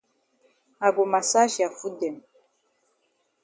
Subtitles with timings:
[0.85, 2.15] I go massage ya foot dem.